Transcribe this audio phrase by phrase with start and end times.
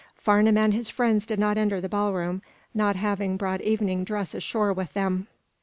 [0.15, 2.41] Farnum and his friends did not enter the ballroom,
[2.73, 5.27] not having brought evening dress ashore with them.